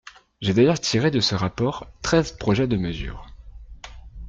[0.41, 3.27] J’ai d’ailleurs tiré de ce rapport treize projets de mesures.